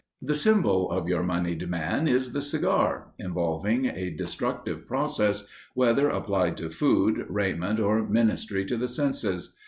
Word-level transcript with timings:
The 0.19 0.33
symbol 0.33 0.89
of 0.89 1.07
your 1.07 1.21
monied 1.21 1.69
man 1.69 2.07
is 2.07 2.33
the 2.33 2.41
cigar, 2.41 3.09
involving 3.19 3.85
a 3.85 4.09
destructive 4.09 4.87
process, 4.87 5.45
whether 5.75 6.09
applied 6.09 6.57
to 6.57 6.71
food, 6.71 7.27
raiment 7.29 7.79
or 7.79 8.01
ministry 8.09 8.65
to 8.65 8.77
the 8.77 8.87
senses. 8.87 9.55